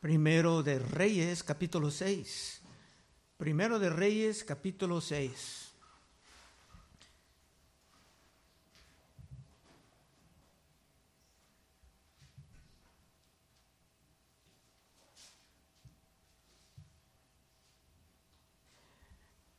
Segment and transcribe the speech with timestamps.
[0.00, 2.60] Primero de Reyes, capítulo 6.
[3.38, 5.72] Primero de Reyes, capítulo 6.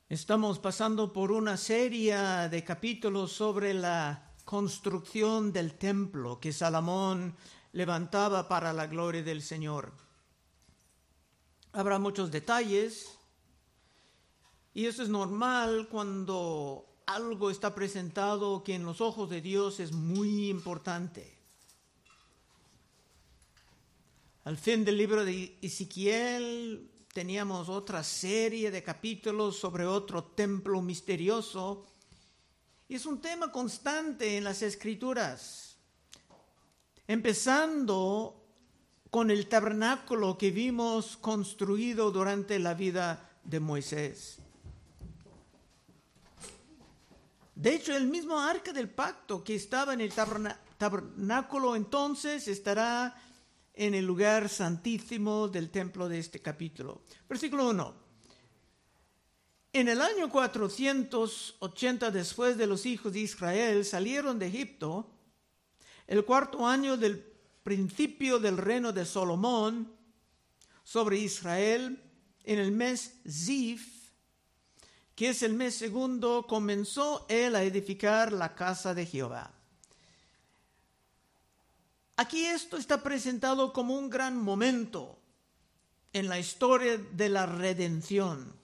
[0.07, 7.35] Estamos pasando por una serie de capítulos sobre la construcción del templo que Salomón
[7.73, 10.07] levantaba para la gloria del Señor.
[11.77, 13.19] Habrá muchos detalles
[14.73, 19.91] y eso es normal cuando algo está presentado que en los ojos de Dios es
[19.91, 21.37] muy importante.
[24.45, 31.85] Al fin del libro de Ezequiel teníamos otra serie de capítulos sobre otro templo misterioso.
[32.89, 35.77] Y es un tema constante en las escrituras,
[37.07, 38.47] empezando
[39.09, 44.39] con el tabernáculo que vimos construido durante la vida de Moisés.
[47.55, 50.14] De hecho, el mismo arca del pacto que estaba en el
[50.77, 53.16] tabernáculo entonces estará
[53.73, 57.02] en el lugar santísimo del templo de este capítulo.
[57.27, 57.94] Versículo 1.
[59.73, 65.09] En el año 480 después de los hijos de Israel salieron de Egipto,
[66.08, 67.36] el cuarto año del
[67.67, 69.91] principio del reino de Salomón
[70.85, 72.01] sobre Israel,
[72.45, 74.09] en el mes Zif,
[75.13, 79.51] que es el mes segundo, comenzó él a edificar la casa de Jehová.
[82.15, 85.19] Aquí esto está presentado como un gran momento
[86.13, 88.55] en la historia de la redención,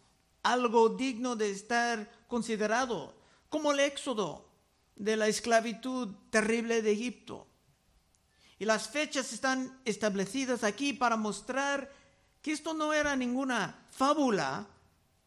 [0.44, 3.14] algo digno de estar considerado
[3.50, 4.48] como el éxodo
[4.96, 7.48] de la esclavitud terrible de Egipto.
[8.60, 11.92] Y las fechas están establecidas aquí para mostrar
[12.42, 14.68] que esto no era ninguna fábula,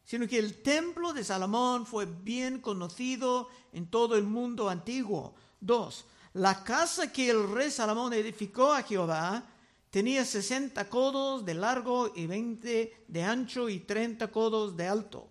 [0.05, 5.35] sino que el templo de Salomón fue bien conocido en todo el mundo antiguo.
[5.61, 9.43] Dos, la casa que el rey Salomón edificó a Jehová
[9.91, 15.31] tenía 60 codos de largo y 20 de ancho y 30 codos de alto.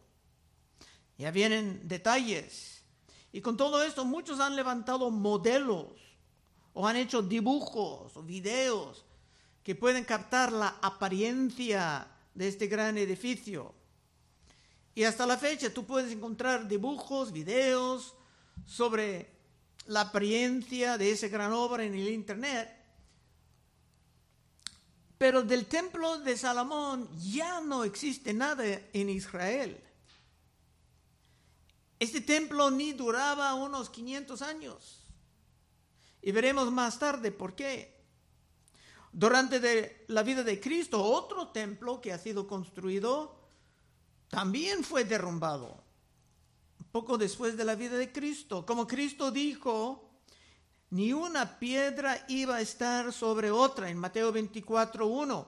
[1.17, 2.83] Ya vienen detalles.
[3.31, 6.04] Y con todo esto muchos han levantado modelos
[6.75, 9.03] o han hecho dibujos o videos
[9.63, 13.73] que pueden captar la apariencia de este gran edificio.
[14.93, 18.13] Y hasta la fecha tú puedes encontrar dibujos, videos
[18.65, 19.29] sobre
[19.87, 22.69] la apariencia de esa gran obra en el Internet.
[25.17, 29.81] Pero del templo de Salomón ya no existe nada en Israel.
[31.99, 35.04] Este templo ni duraba unos 500 años.
[36.25, 37.95] Y veremos más tarde por qué.
[39.13, 43.39] Durante la vida de Cristo, otro templo que ha sido construido
[44.27, 45.85] también fue derrumbado
[46.95, 48.65] poco después de la vida de Cristo.
[48.65, 50.09] Como Cristo dijo,
[50.91, 55.45] ni una piedra iba a estar sobre otra en Mateo 24.1.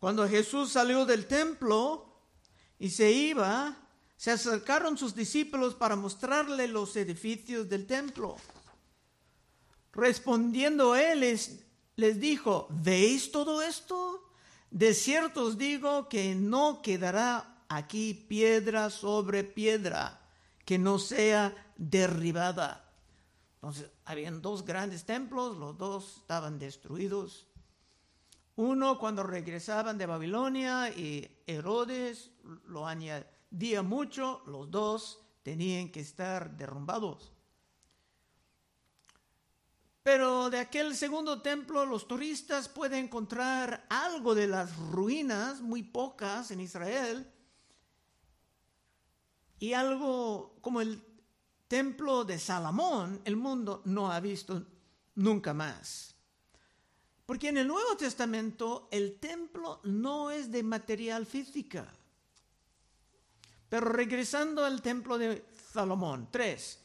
[0.00, 2.12] Cuando Jesús salió del templo
[2.76, 3.76] y se iba,
[4.16, 8.34] se acercaron sus discípulos para mostrarle los edificios del templo.
[9.94, 11.64] Respondiendo él les,
[11.96, 14.30] les dijo, ¿veis todo esto?
[14.70, 20.20] De cierto os digo que no quedará aquí piedra sobre piedra
[20.64, 22.90] que no sea derribada.
[23.56, 27.46] Entonces, habían dos grandes templos, los dos estaban destruidos.
[28.56, 32.30] Uno cuando regresaban de Babilonia y Herodes
[32.66, 37.33] lo añadía mucho, los dos tenían que estar derrumbados.
[40.04, 46.50] Pero de aquel segundo templo los turistas pueden encontrar algo de las ruinas, muy pocas
[46.50, 47.26] en Israel,
[49.58, 51.02] y algo como el
[51.68, 54.66] templo de Salomón, el mundo no ha visto
[55.14, 56.14] nunca más.
[57.24, 61.90] Porque en el Nuevo Testamento el templo no es de material física.
[63.70, 66.83] Pero regresando al templo de Salomón, tres.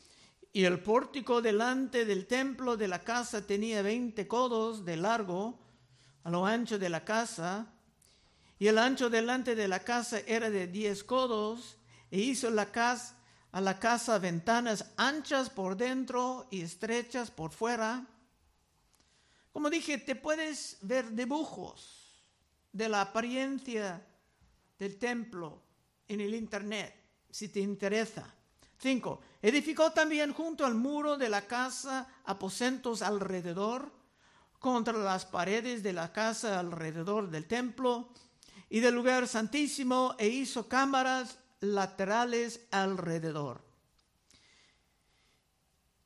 [0.51, 5.59] Y el pórtico delante del templo de la casa tenía 20 codos de largo
[6.23, 7.73] a lo ancho de la casa,
[8.57, 11.77] y el ancho delante de la casa era de 10 codos,
[12.11, 13.15] e hizo la casa,
[13.51, 18.05] a la casa ventanas anchas por dentro y estrechas por fuera.
[19.51, 22.25] Como dije, te puedes ver dibujos
[22.71, 24.05] de la apariencia
[24.77, 25.61] del templo
[26.07, 26.95] en el internet,
[27.29, 28.35] si te interesa.
[28.79, 33.91] Cinco, edificó también junto al muro de la casa aposentos alrededor,
[34.57, 38.09] contra las paredes de la casa alrededor del templo
[38.69, 43.61] y del lugar santísimo e hizo cámaras laterales alrededor.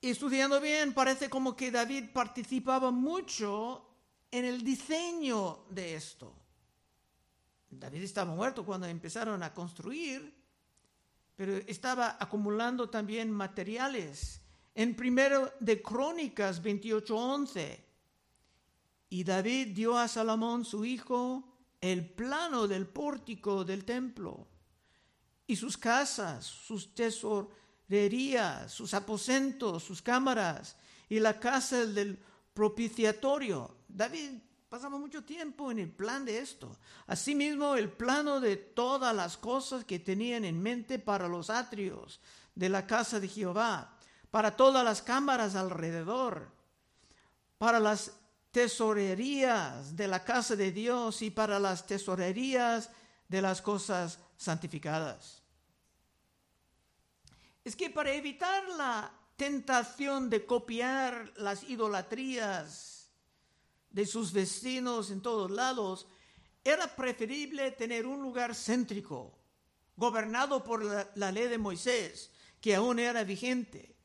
[0.01, 3.89] Y estudiando bien, parece como que David participaba mucho
[4.31, 6.33] en el diseño de esto.
[7.69, 10.42] David estaba muerto cuando empezaron a construir,
[11.35, 14.41] pero estaba acumulando también materiales.
[14.75, 17.83] En primero de Crónicas 28:11,
[19.09, 21.43] y David dio a Salomón su hijo
[21.79, 24.47] el plano del pórtico del templo
[25.45, 30.77] y sus casas, sus tesorerías, sus aposentos, sus cámaras
[31.09, 32.17] y la casa del
[32.53, 33.75] propiciatorio.
[33.87, 34.31] David
[34.73, 36.79] pasaba mucho tiempo en el plan de esto.
[37.05, 42.19] Asimismo, el plano de todas las cosas que tenían en mente para los atrios
[42.55, 43.95] de la casa de Jehová,
[44.31, 46.49] para todas las cámaras alrededor,
[47.59, 48.13] para las
[48.49, 52.89] tesorerías de la casa de Dios y para las tesorerías
[53.27, 55.43] de las cosas santificadas.
[57.63, 62.92] Es que para evitar la tentación de copiar las idolatrías
[63.93, 66.07] de sus vecinos en todos lados,
[66.63, 69.37] era preferible tener un lugar céntrico,
[69.95, 73.95] gobernado por la, ley de Moisés, que aún era vigente.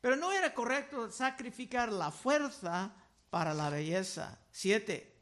[0.00, 2.94] Pero no era correcto sacrificar la fuerza
[3.28, 4.38] para la belleza.
[4.50, 5.14] Siete.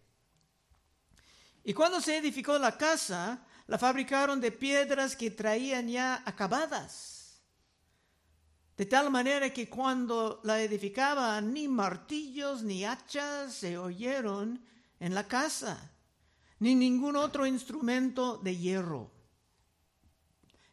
[1.65, 7.43] Y cuando se edificó la casa, la fabricaron de piedras que traían ya acabadas.
[8.77, 14.65] De tal manera que cuando la edificaban, ni martillos ni hachas se oyeron
[15.01, 15.91] en la casa,
[16.61, 19.11] ni ningún otro instrumento de hierro.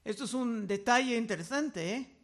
[0.03, 1.95] Esto es un detalle interesante.
[1.95, 2.17] ¿eh?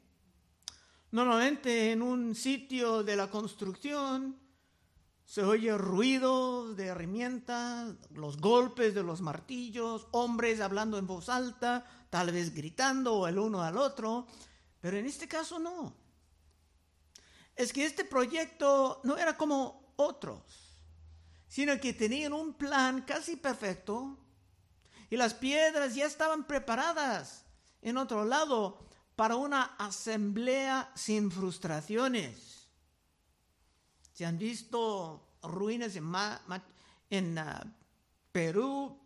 [1.12, 4.38] Normalmente en un sitio de la construcción
[5.26, 11.86] se oye ruido de herramientas, los golpes de los martillos, hombres hablando en voz alta,
[12.10, 14.28] tal vez gritando el uno al otro,
[14.80, 15.96] pero en este caso no.
[17.56, 20.63] Es que este proyecto no era como otros,
[21.54, 24.18] sino que tenían un plan casi perfecto
[25.12, 27.46] y las piedras ya estaban preparadas
[27.84, 32.70] en otro lado para una asamblea sin frustraciones.
[34.14, 37.76] Se han visto ruinas en, ah,
[38.32, 39.00] Perú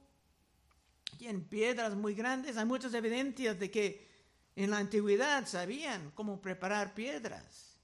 [1.19, 2.56] y en piedras muy grandes.
[2.56, 4.09] Hay muchas evidencias de que
[4.56, 7.77] en la antigüedad sabían cómo preparar piedras.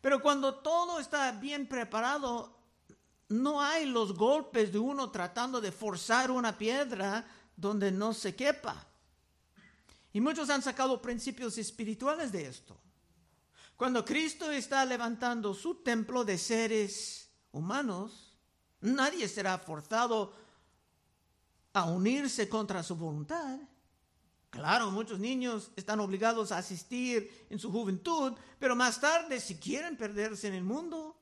[0.00, 2.63] Pero cuando todo está bien preparado,
[3.28, 7.26] no hay los golpes de uno tratando de forzar una piedra
[7.56, 8.86] donde no se quepa.
[10.12, 12.78] Y muchos han sacado principios espirituales de esto.
[13.76, 18.36] Cuando Cristo está levantando su templo de seres humanos,
[18.80, 20.32] nadie será forzado
[21.72, 23.58] a unirse contra su voluntad.
[24.50, 29.96] Claro, muchos niños están obligados a asistir en su juventud, pero más tarde, si quieren
[29.96, 31.16] perderse en el mundo,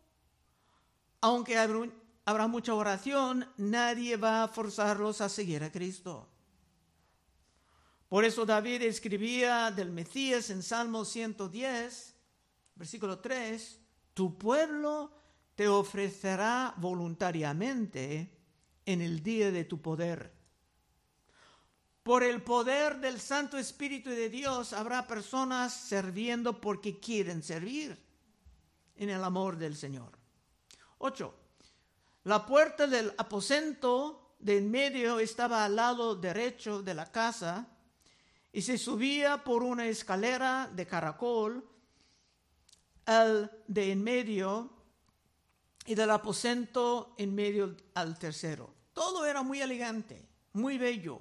[1.23, 6.29] aunque habrá mucha oración, nadie va a forzarlos a seguir a Cristo.
[8.09, 12.15] Por eso David escribía del Mesías en Salmo 110,
[12.75, 13.81] versículo 3,
[14.13, 15.13] tu pueblo
[15.55, 18.37] te ofrecerá voluntariamente
[18.85, 20.33] en el día de tu poder.
[22.03, 27.97] Por el poder del Santo Espíritu de Dios habrá personas sirviendo porque quieren servir
[28.97, 30.22] en el amor del Señor.
[31.03, 31.35] 8.
[32.25, 37.67] La puerta del aposento de en medio estaba al lado derecho de la casa
[38.53, 41.69] y se subía por una escalera de caracol
[43.07, 44.71] al de en medio
[45.87, 48.73] y del aposento en medio al tercero.
[48.93, 51.21] Todo era muy elegante, muy bello.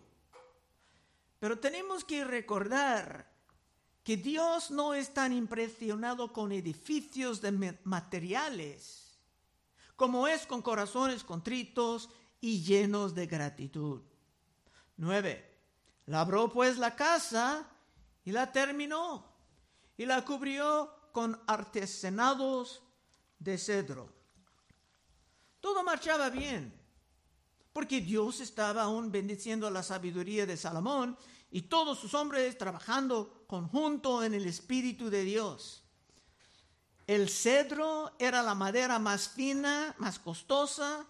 [1.40, 3.32] Pero tenemos que recordar
[4.04, 9.01] que Dios no es tan impresionado con edificios de materiales
[10.02, 14.02] como es con corazones contritos y llenos de gratitud.
[14.98, 15.60] 9.
[16.08, 17.70] Labró pues la casa
[18.26, 19.32] y la terminó
[19.96, 22.82] y la cubrió con artesonados
[23.38, 24.12] de cedro.
[25.60, 26.74] Todo marchaba bien,
[27.72, 31.16] porque Dios estaba aún bendiciendo la sabiduría de Salomón
[31.52, 35.81] y todos sus hombres trabajando conjunto en el Espíritu de Dios.
[37.12, 41.06] El cedro era la madera más fina, más costosa,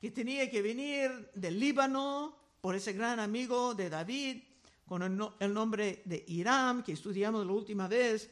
[0.00, 4.42] que tenía que venir del Líbano por ese gran amigo de David,
[4.84, 8.28] con el, nombre de Hiram, que estudiamos la última vez.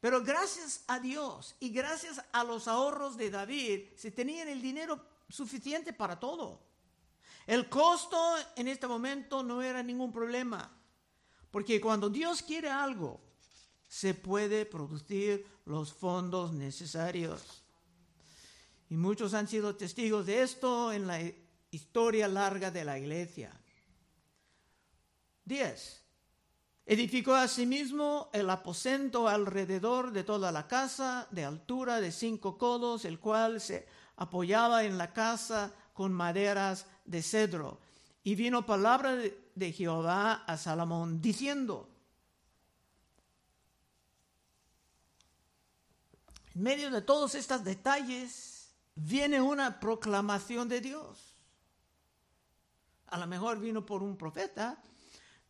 [0.00, 5.04] Pero gracias a Dios y gracias a los ahorros de David, se tenían el dinero
[5.28, 6.60] suficiente para todo.
[7.44, 10.70] El costo en este momento no era ningún problema,
[11.50, 13.20] porque cuando Dios quiere algo,
[13.92, 17.62] se puede producir los fondos necesarios.
[18.88, 21.20] Y muchos han sido testigos de esto en la
[21.70, 23.52] historia larga de la iglesia.
[25.44, 26.02] 10.
[26.86, 33.20] Edificó asimismo el aposento alrededor de toda la casa, de altura de cinco codos, el
[33.20, 37.78] cual se apoyaba en la casa con maderas de cedro.
[38.24, 39.14] Y vino palabra
[39.54, 41.90] de Jehová a Salomón diciendo,
[46.54, 51.36] en medio de todos estos detalles viene una proclamación de Dios.
[53.06, 54.82] A lo mejor vino por un profeta,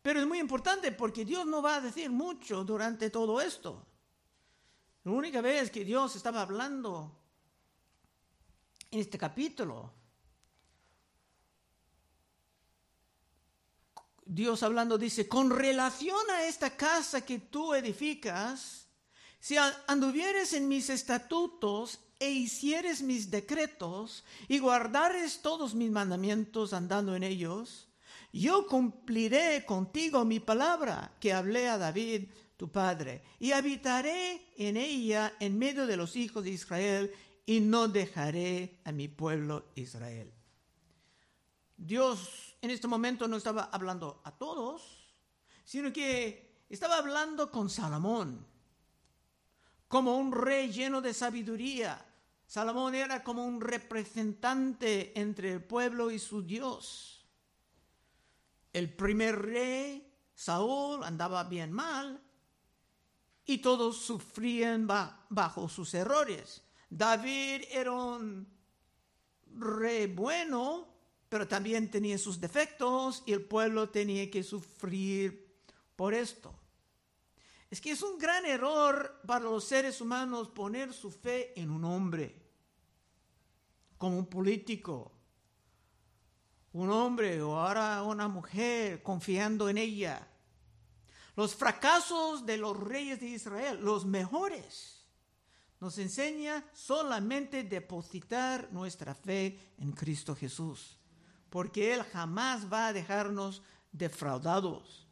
[0.01, 3.85] pero es muy importante porque Dios no va a decir mucho durante todo esto.
[5.03, 7.19] La única vez que Dios estaba hablando
[8.91, 9.91] en este capítulo.
[14.25, 18.82] Dios hablando dice, con relación a esta casa que tú edificas,
[19.43, 19.57] si
[19.87, 27.23] anduvieres en mis estatutos e hicieres mis decretos y guardares todos mis mandamientos andando en
[27.23, 27.89] ellos,
[28.31, 35.33] yo cumpliré contigo mi palabra que hablé a David, tu padre, y habitaré en ella
[35.41, 37.11] en medio de los hijos de Israel
[37.45, 40.31] y no dejaré a mi pueblo Israel.
[41.75, 45.13] Dios en este momento no estaba hablando a todos,
[45.65, 48.52] sino que estaba hablando con Salomón,
[49.93, 52.03] como un rey lleno de sabiduría.
[52.47, 57.27] Salomón era como un representante entre el pueblo y su Dios.
[58.73, 62.19] El primer rey, Saúl, andaba bien mal
[63.45, 64.87] y todos sufrían
[65.29, 66.63] bajo sus errores.
[66.89, 68.47] David era un
[69.59, 70.87] rey bueno,
[71.29, 75.55] pero también tenía sus defectos y el pueblo tenía que sufrir
[75.95, 76.62] por esto.
[77.73, 81.83] Es que es un gran error para los seres humanos poner su fe en un
[81.85, 82.39] hombre,
[83.97, 85.11] como un político,
[86.73, 90.27] un hombre o ahora una mujer confiando en ella.
[91.35, 95.07] Los fracasos de los reyes de Israel, los mejores,
[95.79, 100.99] nos enseña solamente depositar nuestra fe en Cristo Jesús,
[101.49, 105.02] porque Él jamás va a dejarnos defraudados.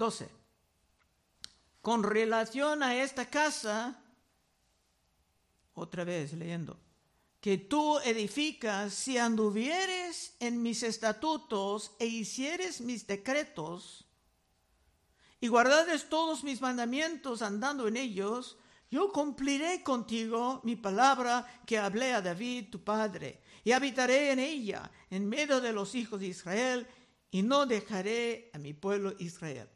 [0.00, 0.30] 12.
[1.82, 4.02] Con relación a esta casa,
[5.74, 6.80] otra vez leyendo,
[7.38, 14.06] que tú edificas si anduvieres en mis estatutos e hicieres mis decretos,
[15.38, 18.56] y guardares todos mis mandamientos andando en ellos,
[18.90, 24.90] yo cumpliré contigo mi palabra que hablé a David tu padre, y habitaré en ella,
[25.10, 26.86] en medio de los hijos de Israel,
[27.30, 29.68] y no dejaré a mi pueblo Israel.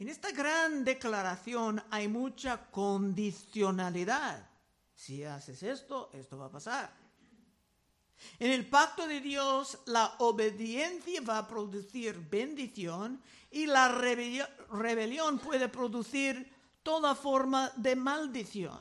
[0.00, 4.48] En esta gran declaración hay mucha condicionalidad.
[4.94, 6.90] Si haces esto, esto va a pasar.
[8.38, 15.68] En el pacto de Dios, la obediencia va a producir bendición y la rebelión puede
[15.68, 16.50] producir
[16.82, 18.80] toda forma de maldición.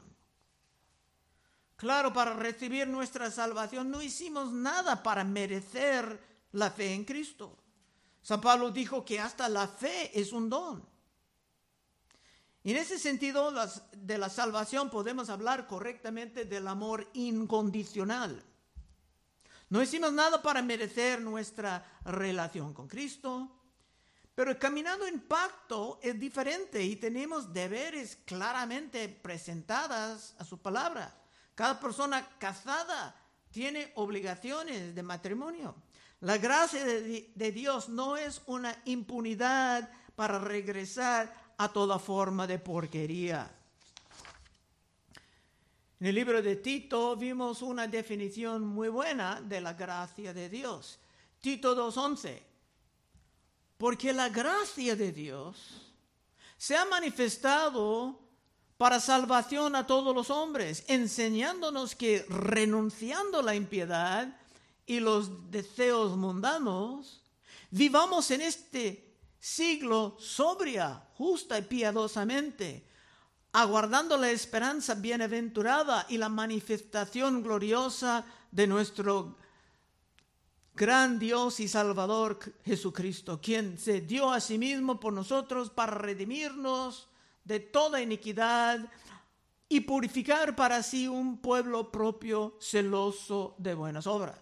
[1.75, 7.57] Claro, para recibir nuestra salvación no hicimos nada para merecer la fe en Cristo.
[8.21, 10.88] San Pablo dijo que hasta la fe es un don.
[12.63, 13.53] En ese sentido,
[13.93, 18.43] de la salvación podemos hablar correctamente del amor incondicional.
[19.69, 23.49] No hicimos nada para merecer nuestra relación con Cristo,
[24.35, 31.15] pero caminando en pacto es diferente y tenemos deberes claramente presentadas a su palabra.
[31.55, 33.15] Cada persona casada
[33.51, 35.75] tiene obligaciones de matrimonio.
[36.21, 42.57] La gracia de, de Dios no es una impunidad para regresar a toda forma de
[42.57, 43.51] porquería.
[45.99, 50.97] En el libro de Tito vimos una definición muy buena de la gracia de Dios.
[51.41, 52.39] Tito 2.11.
[53.77, 55.57] Porque la gracia de Dios
[56.57, 58.17] se ha manifestado
[58.77, 64.33] para salvación a todos los hombres, enseñándonos que renunciando a la impiedad
[64.85, 67.21] y los deseos mundanos,
[67.69, 69.08] vivamos en este
[69.39, 72.89] siglo sobria, justa y piadosamente
[73.51, 79.37] aguardando la esperanza bienaventurada y la manifestación gloriosa de nuestro
[80.75, 87.09] gran Dios y Salvador Jesucristo, quien se dio a sí mismo por nosotros para redimirnos
[87.43, 88.91] de toda iniquidad
[89.67, 94.39] y purificar para sí un pueblo propio celoso de buenas obras.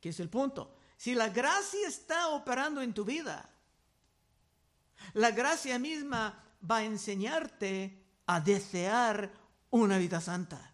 [0.00, 0.76] ¿Qué es el punto?
[1.04, 3.46] Si la gracia está operando en tu vida,
[5.12, 9.30] la gracia misma va a enseñarte a desear
[9.68, 10.72] una vida santa,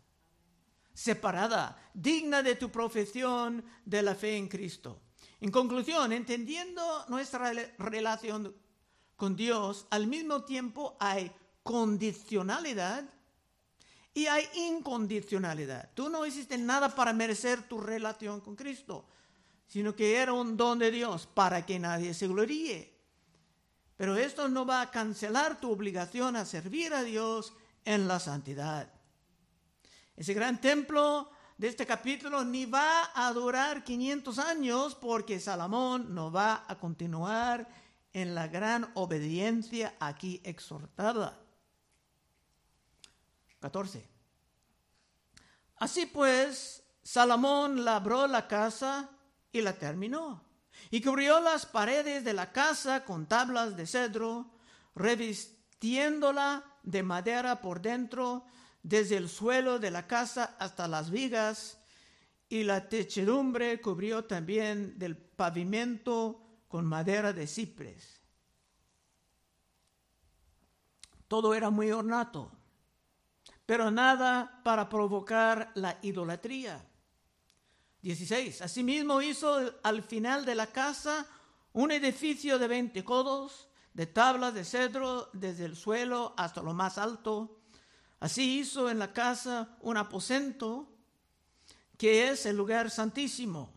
[0.95, 5.03] separada, digna de tu profesión de la fe en Cristo.
[5.41, 8.55] En conclusión, entendiendo nuestra relación
[9.17, 11.33] con Dios, al mismo tiempo hay
[11.65, 13.03] condicionalidad
[14.15, 15.91] y hay incondicionalidad.
[15.95, 19.09] Tú no hiciste nada para merecer tu relación con Cristo,
[19.71, 22.93] sino que era un don de Dios para que nadie se gloríe.
[23.97, 27.53] Pero esto no va a cancelar tu obligación a servir a Dios
[27.85, 28.93] en la santidad.
[30.17, 36.33] Ese gran templo de este capítulo ni va a durar 500 años porque Salomón no
[36.33, 37.69] va a continuar
[38.13, 41.39] en la gran obediencia aquí exhortada.
[43.61, 44.05] 14.
[45.77, 49.09] Así pues, Salomón labró la casa
[49.53, 50.51] y la terminó
[50.91, 54.51] y cubrió las paredes de la casa con tablas de cedro,
[54.95, 58.47] revistiéndola de madera por dentro,
[58.83, 61.79] desde el suelo de la casa hasta las vigas,
[62.49, 68.21] y la techedumbre cubrió también del pavimento con madera de cipres.
[71.29, 72.51] Todo era muy ornato,
[73.65, 76.85] pero nada para provocar la idolatría.
[78.03, 78.63] 16.
[78.63, 81.27] Asimismo hizo al final de la casa
[81.73, 86.99] un edificio de 20 codos, de tablas de cedro desde el suelo hasta lo más
[86.99, 87.61] alto.
[88.21, 90.89] Así hizo en la casa un aposento
[91.97, 93.73] que es el lugar santísimo.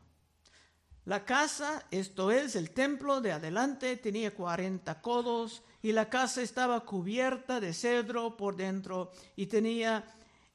[1.05, 6.85] La casa, esto es el templo de adelante, tenía 40 codos y la casa estaba
[6.85, 10.05] cubierta de cedro por dentro y tenía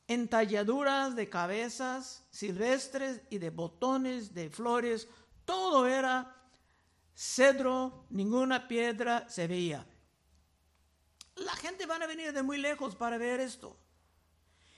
[0.08, 5.06] entalladuras de cabezas silvestres y de botones de flores,
[5.44, 6.34] todo era
[7.14, 9.86] cedro, ninguna piedra se veía.
[11.36, 13.78] La gente van a venir de muy lejos para ver esto.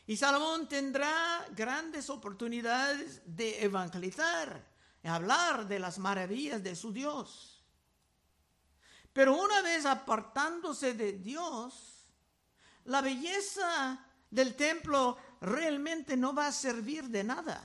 [0.07, 4.67] Y Salomón tendrá grandes oportunidades de evangelizar,
[5.03, 7.65] de hablar de las maravillas de su Dios.
[9.13, 12.13] Pero una vez apartándose de Dios,
[12.85, 17.65] la belleza del templo realmente no va a servir de nada.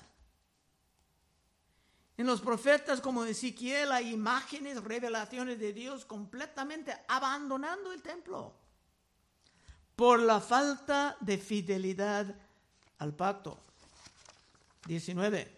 [2.17, 8.53] En los profetas como Ezequiel hay imágenes, revelaciones de Dios completamente abandonando el templo
[9.95, 12.33] por la falta de fidelidad
[12.99, 13.59] al pacto.
[14.87, 15.53] 19.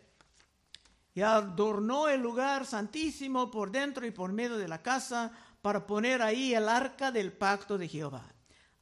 [1.13, 6.21] Y adornó el lugar santísimo por dentro y por medio de la casa para poner
[6.21, 8.36] ahí el arca del pacto de Jehová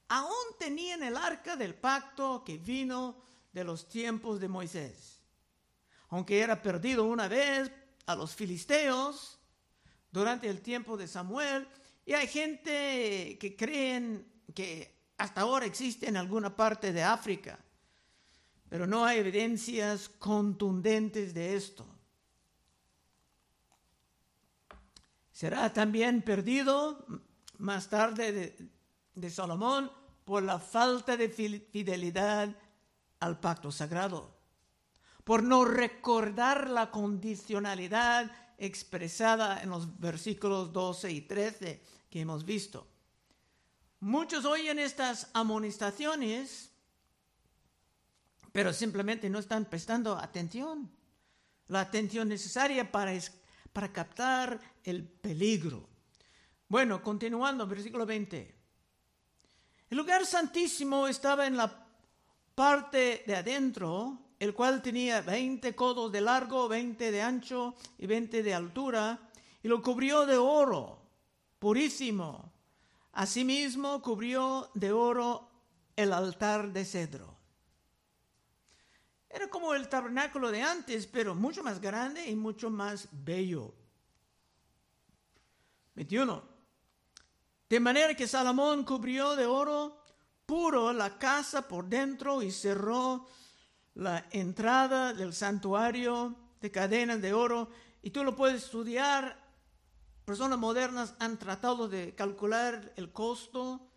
[0.08, 5.22] aún tenían el arca del pacto que vino de los tiempos de Moisés.
[6.10, 7.72] Aunque era perdido una vez
[8.06, 9.40] a los filisteos
[10.12, 11.68] durante el tiempo de Samuel,
[12.06, 17.60] y hay gente que creen que hasta ahora existe en alguna parte de África,
[18.70, 21.86] pero no hay evidencias contundentes de esto.
[25.32, 27.06] Será también perdido
[27.58, 28.70] más tarde de,
[29.16, 29.92] de Salomón
[30.26, 32.56] por la falta de fidelidad
[33.20, 34.38] al pacto sagrado,
[35.24, 42.88] por no recordar la condicionalidad expresada en los versículos 12 y 13 que hemos visto.
[44.00, 46.72] Muchos oyen estas amonestaciones,
[48.52, 50.92] pero simplemente no están prestando atención,
[51.68, 53.12] la atención necesaria para,
[53.74, 55.90] para captar el peligro.
[56.68, 58.65] Bueno, continuando, versículo 20.
[59.90, 61.86] El lugar santísimo estaba en la
[62.56, 68.44] parte de adentro el cual tenía veinte codos de largo, veinte de ancho y veinte
[68.44, 69.20] de altura,
[69.64, 71.02] y lo cubrió de oro
[71.60, 72.52] purísimo.
[73.14, 75.50] Asimismo cubrió de oro
[75.96, 77.34] el altar de cedro.
[79.30, 83.74] Era como el tabernáculo de antes, pero mucho más grande y mucho más bello.
[85.96, 86.55] 21.
[87.70, 89.98] De manera que Salomón cubrió de oro
[90.46, 93.26] puro la casa por dentro y cerró
[93.96, 97.70] la entrada del santuario de cadenas de oro.
[98.04, 99.44] Y tú lo puedes estudiar.
[100.26, 103.90] Personas modernas han tratado de calcular el costo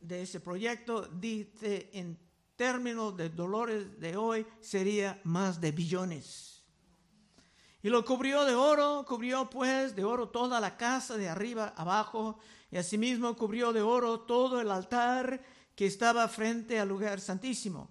[0.00, 1.02] de ese proyecto.
[1.06, 2.18] Dice en
[2.56, 6.62] términos de dolores de hoy sería más de billones.
[7.82, 12.38] Y lo cubrió de oro, cubrió pues de oro toda la casa de arriba abajo,
[12.72, 15.44] y asimismo cubrió de oro todo el altar
[15.76, 17.90] que estaba frente al lugar santísimo.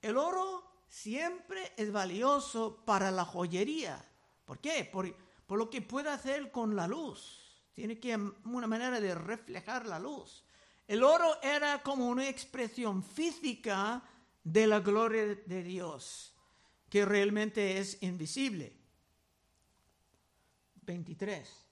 [0.00, 4.08] El oro siempre es valioso para la joyería.
[4.44, 4.88] ¿Por qué?
[4.90, 5.12] Por,
[5.58, 7.60] lo que puede hacer con la luz.
[7.74, 10.44] Tiene que una manera de reflejar la luz.
[10.86, 14.00] El oro era como una expresión física
[14.44, 16.32] de la gloria de Dios,
[16.88, 18.76] que realmente es invisible.
[20.82, 21.67] 23.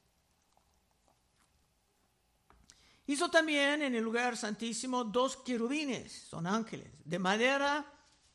[3.06, 7.86] Hizo también en el lugar santísimo dos querubines, son ángeles, de madera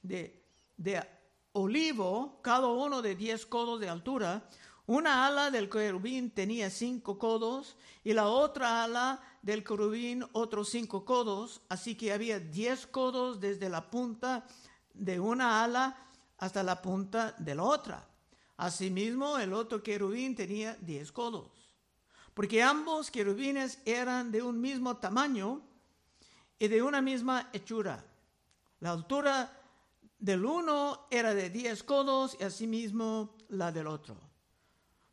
[0.02, 0.46] de,
[0.78, 1.04] de
[1.52, 4.48] olivo, cada uno de diez codos de altura.
[4.88, 11.06] Una ala del querubín tenía cinco codos y la otra ala del querubín otros cinco
[11.06, 14.48] codos, así que había diez codos desde la punta
[14.94, 15.98] de una ala
[16.38, 18.08] hasta la punta de la otra.
[18.58, 21.61] Asimismo, el otro querubín tenía diez codos,
[22.34, 25.62] porque ambos querubines eran de un mismo tamaño
[26.58, 28.04] y de una misma hechura.
[28.80, 29.52] La altura
[30.20, 34.16] del uno era de diez codos y asimismo la del otro.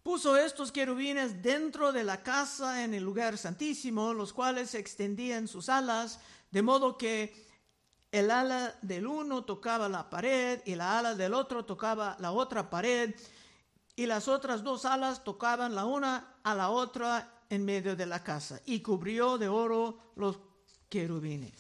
[0.03, 5.69] Puso estos querubines dentro de la casa en el lugar santísimo, los cuales extendían sus
[5.69, 7.47] alas, de modo que
[8.11, 12.71] el ala del uno tocaba la pared y la ala del otro tocaba la otra
[12.71, 13.15] pared,
[13.99, 18.23] y las otras dos alas tocaban la una a la otra en medio de la
[18.23, 20.39] casa y cubrió de oro los
[20.89, 21.59] querubines.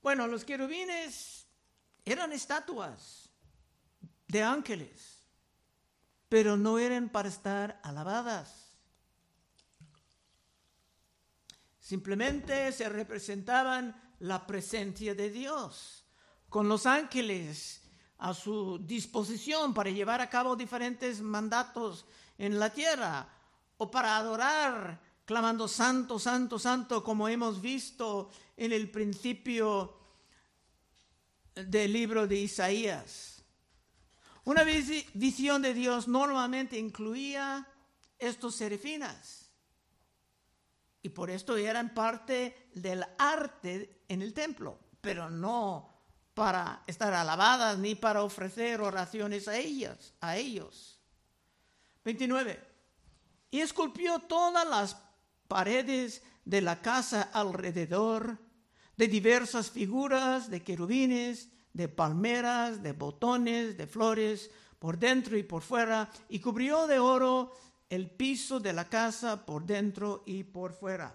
[0.00, 1.44] Bueno, los querubines
[2.04, 3.28] eran estatuas
[4.28, 5.26] de ángeles,
[6.28, 8.76] pero no eran para estar alabadas.
[11.80, 16.04] Simplemente se representaban la presencia de Dios
[16.48, 17.81] con los ángeles
[18.22, 22.06] a su disposición para llevar a cabo diferentes mandatos
[22.38, 23.28] en la tierra
[23.78, 29.98] o para adorar clamando santo, santo, santo, como hemos visto en el principio
[31.52, 33.42] del libro de Isaías.
[34.44, 37.66] Una visión de Dios normalmente incluía
[38.20, 39.50] estos serefinas
[41.02, 45.91] y por esto eran parte del arte en el templo, pero no
[46.34, 50.98] para estar alabadas ni para ofrecer oraciones a ellas, a ellos.
[52.04, 52.60] 29.
[53.50, 54.96] Y esculpió todas las
[55.46, 58.38] paredes de la casa alrededor
[58.96, 65.62] de diversas figuras de querubines, de palmeras, de botones, de flores, por dentro y por
[65.62, 67.52] fuera, y cubrió de oro
[67.88, 71.14] el piso de la casa por dentro y por fuera.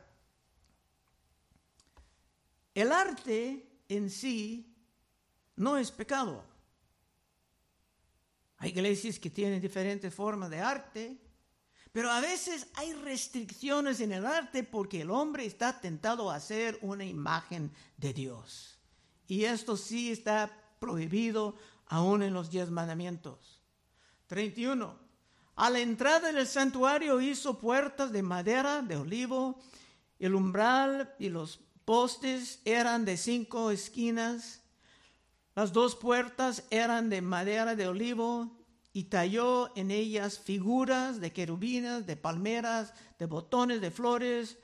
[2.74, 4.77] El arte en sí
[5.58, 6.44] no es pecado.
[8.60, 11.18] Hay iglesias que tienen diferentes formas de arte,
[11.92, 16.78] pero a veces hay restricciones en el arte porque el hombre está tentado a hacer
[16.82, 18.80] una imagen de Dios.
[19.28, 21.56] Y esto sí está prohibido
[21.88, 23.62] aún en los diez mandamientos.
[24.28, 24.98] 31.
[25.56, 29.60] A la entrada del santuario hizo puertas de madera, de olivo,
[30.20, 34.62] el umbral y los postes eran de cinco esquinas
[35.58, 38.56] las dos puertas eran de madera de olivo
[38.94, 44.60] y talló en ellas figuras de querubinas, de palmeras, de botones de flores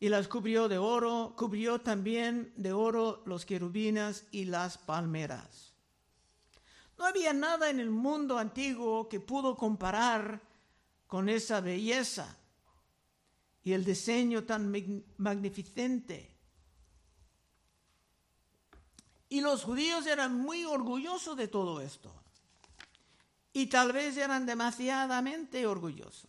[0.00, 1.34] y las cubrió de oro.
[1.36, 5.74] Cubrió también de oro los querubinas y las palmeras.
[6.96, 10.40] No había nada en el mundo antiguo que pudo comparar
[11.06, 12.34] con esa belleza
[13.62, 14.72] y el diseño tan
[15.18, 16.30] magnificente
[19.30, 22.12] y los judíos eran muy orgullosos de todo esto.
[23.52, 26.28] Y tal vez eran demasiadamente orgullosos.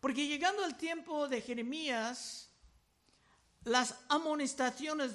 [0.00, 2.50] Porque llegando al tiempo de Jeremías,
[3.64, 5.12] las amonestaciones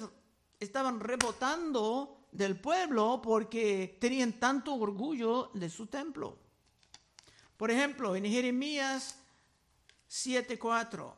[0.60, 6.38] estaban rebotando del pueblo porque tenían tanto orgullo de su templo.
[7.56, 9.20] Por ejemplo, en Jeremías
[10.10, 11.16] 7:4,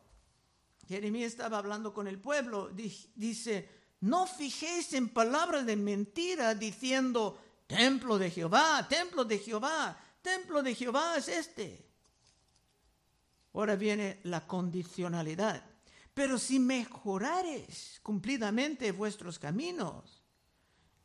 [0.87, 8.17] Jeremías estaba hablando con el pueblo, dice, no fijéis en palabras de mentira diciendo, templo
[8.17, 11.85] de Jehová, templo de Jehová, templo de Jehová es este.
[13.53, 15.63] Ahora viene la condicionalidad.
[16.13, 20.23] Pero si mejorares cumplidamente vuestros caminos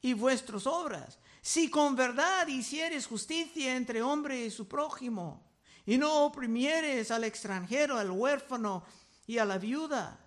[0.01, 5.45] y vuestras obras, si con verdad hicieres justicia entre hombre y su prójimo,
[5.85, 8.85] y no oprimieres al extranjero, al huérfano
[9.27, 10.26] y a la viuda,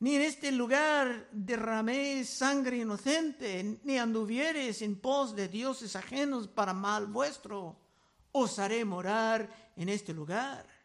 [0.00, 6.74] ni en este lugar derraméis sangre inocente, ni anduvieres en pos de dioses ajenos para
[6.74, 7.76] mal vuestro,
[8.32, 10.76] os haré morar en este lugar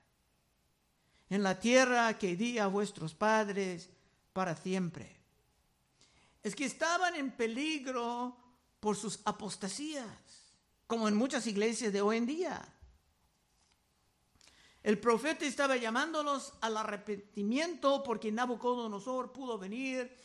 [1.31, 3.89] en la tierra que di a vuestros padres
[4.33, 5.17] para siempre.
[6.43, 8.35] Es que estaban en peligro
[8.81, 10.51] por sus apostasías,
[10.87, 12.61] como en muchas iglesias de hoy en día.
[14.83, 20.15] El profeta estaba llamándolos al arrepentimiento porque Nabucodonosor pudo venir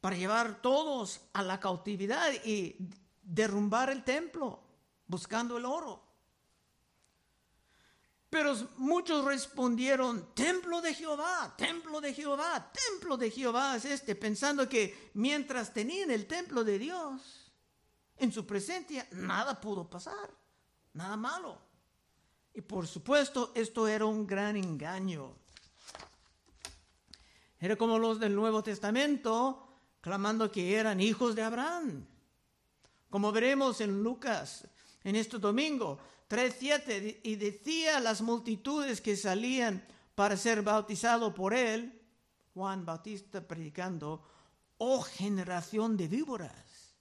[0.00, 2.76] para llevar todos a la cautividad y
[3.22, 4.60] derrumbar el templo
[5.06, 6.02] buscando el oro.
[8.28, 14.68] Pero muchos respondieron, templo de Jehová, templo de Jehová, templo de Jehová es este, pensando
[14.68, 17.52] que mientras tenían el templo de Dios
[18.16, 20.34] en su presencia, nada pudo pasar,
[20.92, 21.65] nada malo.
[22.56, 25.34] Y por supuesto, esto era un gran engaño.
[27.60, 29.68] Era como los del Nuevo Testamento,
[30.00, 32.06] clamando que eran hijos de Abraham.
[33.10, 34.66] Como veremos en Lucas
[35.04, 35.98] en este domingo,
[36.30, 42.00] 3.7, y decía a las multitudes que salían para ser bautizado por él,
[42.54, 44.24] Juan Bautista predicando,
[44.78, 46.96] oh generación de víboras,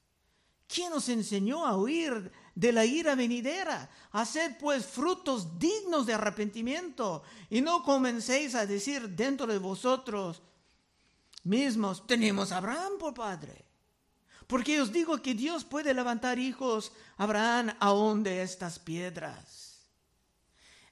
[0.68, 3.90] ¿quién os enseñó a huir de la ira venidera?
[4.12, 10.42] Haced pues frutos dignos de arrepentimiento y no comencéis a decir dentro de vosotros
[11.44, 13.66] mismos, tenemos a Abraham por padre.
[14.48, 19.66] Porque os digo que Dios puede levantar hijos a Abraham aún de estas piedras.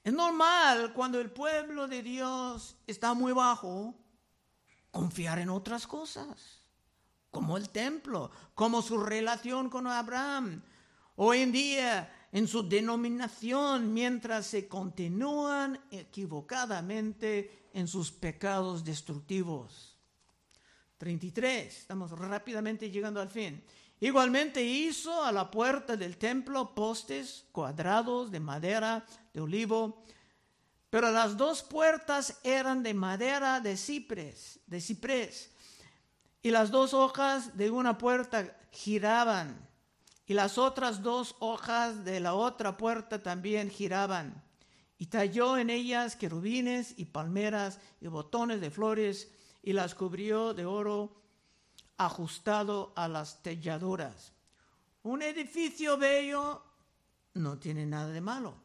[0.03, 3.95] Es normal cuando el pueblo de Dios está muy bajo
[4.91, 6.59] confiar en otras cosas,
[7.31, 10.61] como el templo, como su relación con Abraham.
[11.15, 19.95] Hoy en día, en su denominación, mientras se continúan equivocadamente en sus pecados destructivos.
[20.97, 23.63] 33, estamos rápidamente llegando al fin.
[23.99, 30.03] Igualmente hizo a la puerta del templo postes cuadrados de madera de olivo,
[30.89, 35.51] pero las dos puertas eran de madera de ciprés, de ciprés,
[36.41, 39.69] y las dos hojas de una puerta giraban,
[40.25, 44.43] y las otras dos hojas de la otra puerta también giraban.
[44.97, 49.29] Y talló en ellas querubines y palmeras y botones de flores
[49.61, 51.21] y las cubrió de oro
[51.97, 54.31] ajustado a las telladuras.
[55.03, 56.63] Un edificio bello
[57.33, 58.55] no tiene nada de malo,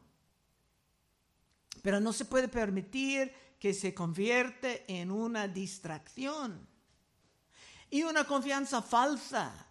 [1.81, 6.65] pero no se puede permitir que se convierte en una distracción
[7.89, 9.68] y una confianza falsa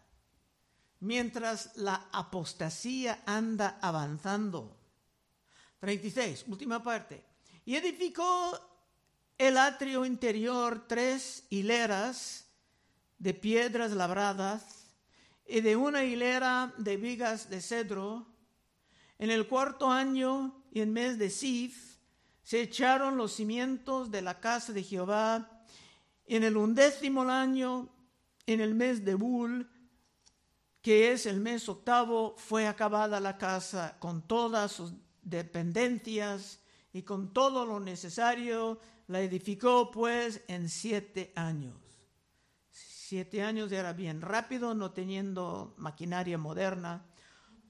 [1.00, 4.76] mientras la apostasía anda avanzando.
[5.80, 7.24] 36, última parte.
[7.64, 8.58] Y edificó
[9.36, 12.46] el atrio interior tres hileras
[13.18, 14.86] de piedras labradas
[15.46, 18.26] y de una hilera de vigas de cedro.
[19.18, 21.96] En el cuarto año y en mes de Sif
[22.42, 25.62] se echaron los cimientos de la casa de Jehová.
[26.26, 27.88] En el undécimo año,
[28.46, 29.68] en el mes de Bul,
[30.82, 36.60] que es el mes octavo, fue acabada la casa con todas sus dependencias
[36.92, 41.76] y con todo lo necesario la edificó pues en siete años.
[42.70, 47.06] Siete años era bien rápido, no teniendo maquinaria moderna.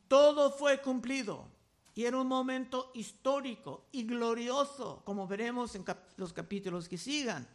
[0.08, 1.48] Todo fue cumplido
[1.94, 5.84] y era un momento histórico y glorioso, como veremos en
[6.16, 7.48] los capítulos que sigan.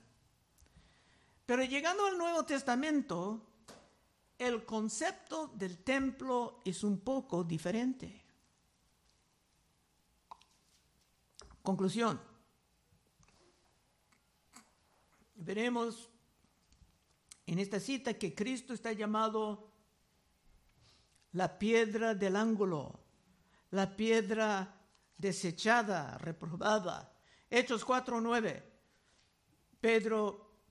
[1.45, 3.52] Pero llegando al Nuevo Testamento,
[4.37, 8.21] el concepto del templo es un poco diferente.
[11.61, 12.33] Conclusión.
[15.43, 16.09] veremos
[17.45, 19.71] en esta cita que Cristo está llamado
[21.33, 22.99] la piedra del ángulo,
[23.71, 24.81] la piedra
[25.17, 27.11] desechada, reprobada.
[27.49, 28.63] Hechos 4:9.
[29.81, 30.42] Pedro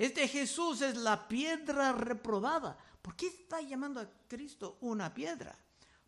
[0.00, 2.74] Este Jesús es la piedra reprobada.
[3.02, 5.54] ¿Por qué está llamando a Cristo una piedra?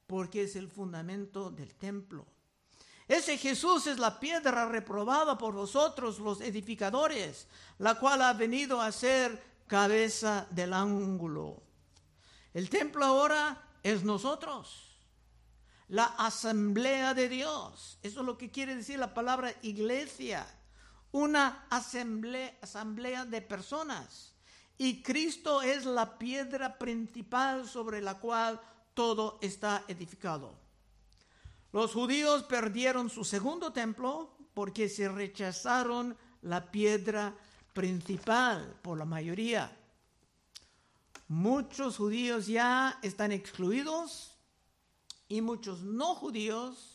[0.06, 2.24] Porque es el fundamento del templo.
[3.06, 8.90] Ese Jesús es la piedra reprobada por vosotros los edificadores, la cual ha venido a
[8.92, 11.62] ser cabeza del ángulo.
[12.54, 14.96] El templo ahora es nosotros,
[15.88, 17.98] la asamblea de Dios.
[18.02, 20.46] Eso es lo que quiere decir la palabra iglesia
[21.12, 24.34] una asamblea, de personas.
[24.78, 28.60] Y Cristo es la piedra principal sobre la cual
[28.94, 30.58] todo está edificado.
[31.72, 37.34] Los judíos perdieron su segundo templo porque se rechazaron la piedra
[37.72, 39.78] principal por la mayoría.
[41.28, 44.36] Muchos judíos ya están excluidos
[45.28, 46.91] y muchos no judíos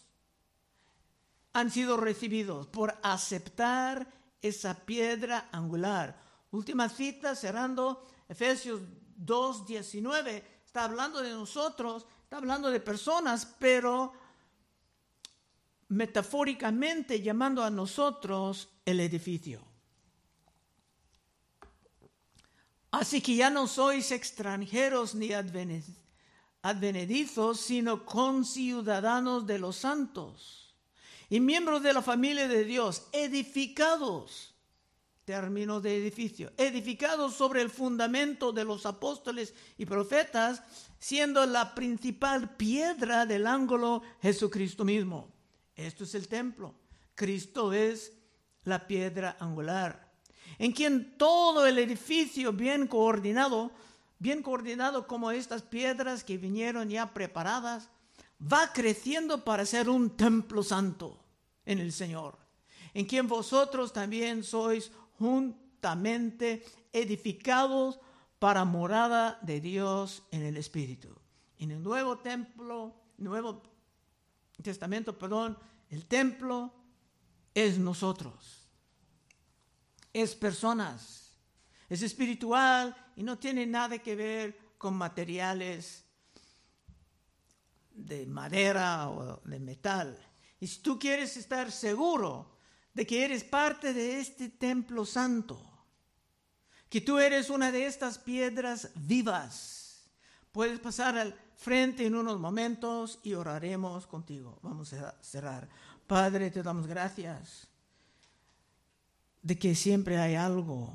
[1.57, 4.07] han sido recibidos por aceptar
[4.43, 6.21] esa piedra angular.
[6.51, 8.79] Última cita, cerrando Efesios
[9.15, 10.61] 2, 19.
[10.63, 14.13] Está hablando de nosotros, está hablando de personas, pero
[15.87, 19.65] metafóricamente llamando a nosotros el edificio.
[22.91, 25.31] Así que ya no sois extranjeros ni
[26.61, 30.66] advenedizos, sino conciudadanos de los santos
[31.29, 34.53] y miembros de la familia de Dios, edificados,
[35.25, 40.63] término de edificio, edificados sobre el fundamento de los apóstoles y profetas,
[40.99, 45.29] siendo la principal piedra del ángulo Jesucristo mismo.
[45.75, 46.73] Esto es el templo.
[47.13, 48.13] Cristo es
[48.63, 50.13] la piedra angular,
[50.59, 53.71] en quien todo el edificio bien coordinado,
[54.19, 57.89] bien coordinado como estas piedras que vinieron ya preparadas,
[58.41, 61.23] va creciendo para ser un templo santo
[61.65, 62.37] en el Señor,
[62.93, 67.99] en quien vosotros también sois juntamente edificados
[68.39, 71.09] para morada de Dios en el Espíritu.
[71.59, 73.63] En el nuevo templo, Nuevo
[74.61, 75.57] Testamento, perdón,
[75.89, 76.73] el templo
[77.53, 78.67] es nosotros,
[80.13, 81.37] es personas,
[81.89, 86.06] es espiritual y no tiene nada que ver con materiales
[87.97, 90.17] de madera o de metal.
[90.59, 92.57] Y si tú quieres estar seguro
[92.93, 95.59] de que eres parte de este templo santo,
[96.89, 100.09] que tú eres una de estas piedras vivas,
[100.51, 104.59] puedes pasar al frente en unos momentos y oraremos contigo.
[104.61, 105.67] Vamos a cerrar.
[106.05, 107.67] Padre, te damos gracias
[109.41, 110.93] de que siempre hay algo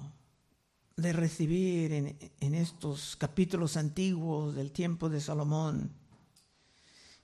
[0.96, 6.01] de recibir en, en estos capítulos antiguos del tiempo de Salomón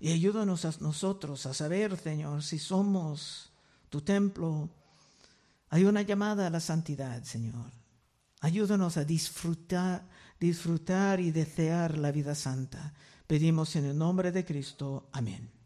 [0.00, 3.50] y ayúdanos a nosotros a saber, Señor, si somos
[3.88, 4.68] tu templo.
[5.70, 7.72] Hay una llamada a la santidad, Señor.
[8.40, 10.08] Ayúdanos a disfrutar,
[10.38, 12.94] disfrutar y desear la vida santa.
[13.26, 15.08] Pedimos en el nombre de Cristo.
[15.12, 15.57] Amén.